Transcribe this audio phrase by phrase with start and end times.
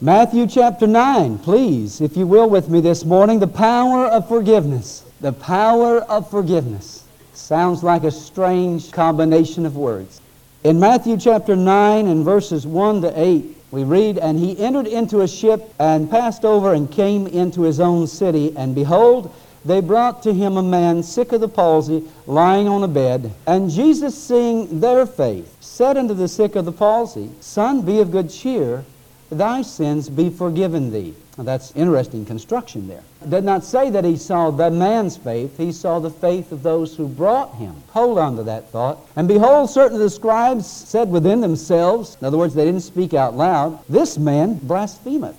[0.00, 3.40] Matthew chapter 9, please, if you will, with me this morning.
[3.40, 5.04] The power of forgiveness.
[5.20, 7.02] The power of forgiveness.
[7.32, 10.20] Sounds like a strange combination of words.
[10.62, 15.22] In Matthew chapter 9 and verses 1 to 8, we read, And he entered into
[15.22, 18.56] a ship and passed over and came into his own city.
[18.56, 22.88] And behold, they brought to him a man sick of the palsy, lying on a
[22.88, 23.32] bed.
[23.48, 28.12] And Jesus, seeing their faith, said unto the sick of the palsy, Son, be of
[28.12, 28.84] good cheer,
[29.30, 31.14] thy sins be forgiven thee.
[31.36, 33.02] Now, that's interesting construction there.
[33.22, 36.62] It did not say that he saw the man's faith, he saw the faith of
[36.62, 37.76] those who brought him.
[37.90, 38.98] Hold on to that thought.
[39.14, 43.14] And behold, certain of the scribes said within themselves, in other words, they didn't speak
[43.14, 45.36] out loud, This man blasphemeth.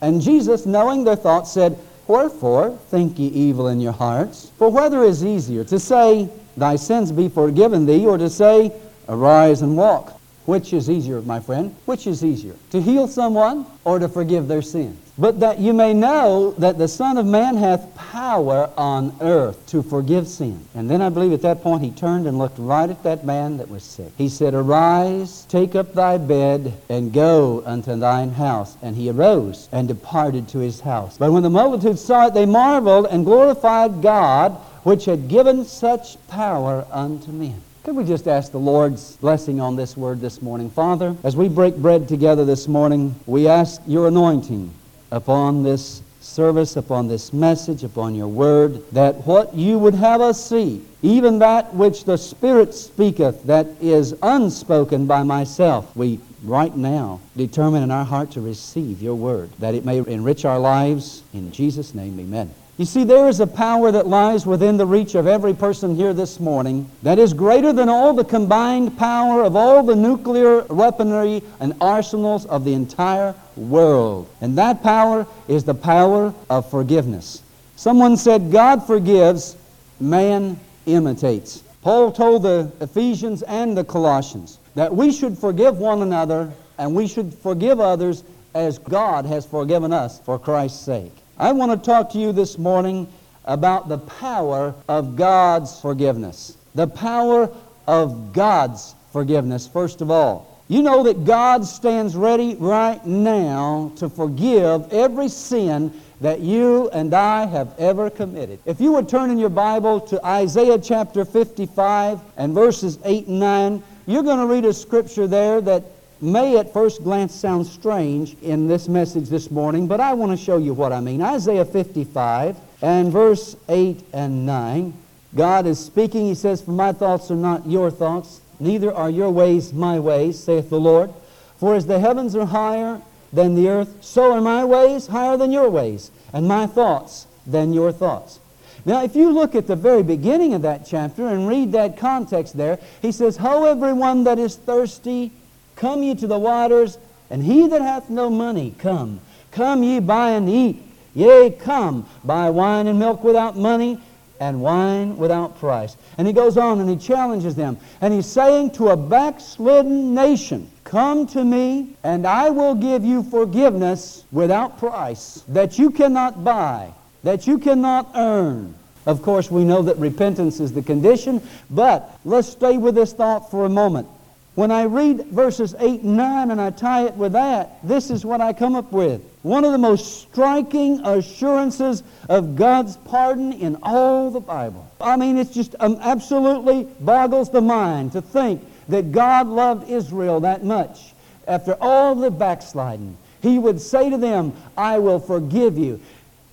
[0.00, 4.50] And Jesus, knowing their thoughts, said, Wherefore think ye evil in your hearts?
[4.56, 8.72] For whether is easier, to say, Thy sins be forgiven thee, or to say,
[9.08, 10.19] Arise and walk?
[10.50, 11.76] Which is easier, my friend?
[11.84, 12.56] Which is easier?
[12.72, 14.98] To heal someone or to forgive their sins?
[15.16, 19.80] But that you may know that the Son of Man hath power on earth to
[19.80, 20.60] forgive sin.
[20.74, 23.58] And then I believe at that point he turned and looked right at that man
[23.58, 24.10] that was sick.
[24.18, 28.76] He said, Arise, take up thy bed, and go unto thine house.
[28.82, 31.16] And he arose and departed to his house.
[31.16, 36.16] But when the multitude saw it, they marveled and glorified God, which had given such
[36.26, 37.62] power unto men.
[37.82, 40.68] Could we just ask the Lord's blessing on this word this morning?
[40.68, 44.70] Father, as we break bread together this morning, we ask your anointing
[45.10, 50.46] upon this service, upon this message, upon your word, that what you would have us
[50.46, 57.20] see, even that which the Spirit speaketh, that is unspoken by myself, we right now
[57.36, 61.22] determine in our heart to receive your word, that it may enrich our lives.
[61.32, 62.50] In Jesus' name, amen.
[62.78, 66.14] You see, there is a power that lies within the reach of every person here
[66.14, 71.42] this morning that is greater than all the combined power of all the nuclear weaponry
[71.60, 74.30] and arsenals of the entire world.
[74.40, 77.42] And that power is the power of forgiveness.
[77.76, 79.56] Someone said, God forgives,
[80.00, 81.62] man imitates.
[81.82, 87.06] Paul told the Ephesians and the Colossians that we should forgive one another and we
[87.06, 91.12] should forgive others as God has forgiven us for Christ's sake.
[91.38, 93.06] I want to talk to you this morning
[93.44, 96.56] about the power of God's forgiveness.
[96.74, 97.50] The power
[97.86, 100.46] of God's forgiveness, first of all.
[100.68, 107.12] You know that God stands ready right now to forgive every sin that you and
[107.12, 108.60] I have ever committed.
[108.66, 113.40] If you would turn in your Bible to Isaiah chapter 55 and verses 8 and
[113.40, 115.84] 9, you're going to read a scripture there that
[116.20, 120.36] may at first glance sound strange in this message this morning, but I want to
[120.36, 121.22] show you what I mean.
[121.22, 124.94] Isaiah 55 and verse 8 and 9.
[125.34, 126.26] God is speaking.
[126.26, 130.42] He says, For my thoughts are not your thoughts, neither are your ways my ways,
[130.42, 131.12] saith the Lord.
[131.58, 133.00] For as the heavens are higher
[133.32, 137.72] than the earth, so are my ways higher than your ways, and my thoughts than
[137.72, 138.40] your thoughts.
[138.84, 142.56] Now, if you look at the very beginning of that chapter and read that context
[142.56, 145.32] there, he says, Ho, everyone that is thirsty,
[145.80, 146.98] Come ye to the waters,
[147.30, 149.18] and he that hath no money, come.
[149.50, 150.82] Come ye buy and eat.
[151.14, 153.98] Yea, come, buy wine and milk without money,
[154.40, 155.96] and wine without price.
[156.18, 157.78] And he goes on and he challenges them.
[158.02, 163.22] And he's saying to a backslidden nation, Come to me, and I will give you
[163.22, 166.92] forgiveness without price, that you cannot buy,
[167.22, 168.74] that you cannot earn.
[169.06, 173.50] Of course, we know that repentance is the condition, but let's stay with this thought
[173.50, 174.08] for a moment.
[174.56, 178.24] When I read verses 8 and 9 and I tie it with that, this is
[178.24, 179.22] what I come up with.
[179.42, 184.86] One of the most striking assurances of God's pardon in all the Bible.
[185.00, 190.40] I mean, it just um, absolutely boggles the mind to think that God loved Israel
[190.40, 191.14] that much.
[191.46, 196.00] After all the backsliding, He would say to them, I will forgive you.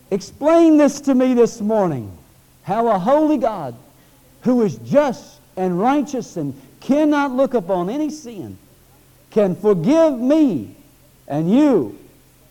[0.10, 2.18] Explain this to me this morning.
[2.64, 3.76] How a holy God
[4.42, 8.58] who is just and righteous and cannot look upon any sin
[9.32, 10.76] can forgive me
[11.28, 11.98] and you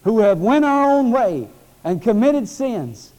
[0.04, 1.48] who have went our own way
[1.84, 3.12] and committed sins.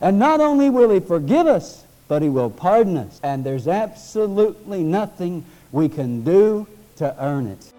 [0.00, 3.20] And not only will He forgive us, but He will pardon us.
[3.22, 6.66] And there's absolutely nothing we can do
[6.96, 7.72] to earn it.